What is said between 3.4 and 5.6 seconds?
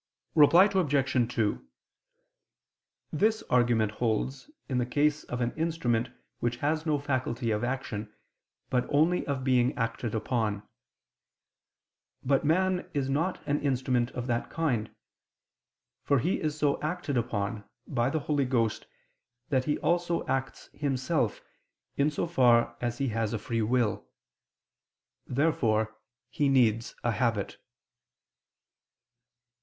argument holds, in the case of an